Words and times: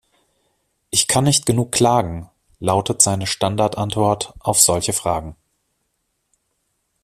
"Ich 0.89 1.05
kann 1.07 1.25
nicht 1.25 1.45
genug 1.45 1.71
klagen", 1.71 2.27
lautet 2.57 3.03
seine 3.03 3.27
Standardantwort 3.27 4.33
auf 4.39 4.59
solche 4.59 4.93
Fragen. 4.93 5.35